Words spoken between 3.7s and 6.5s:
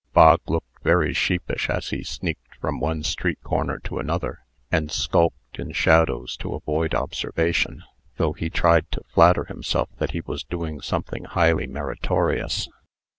to another, and skulked in shadows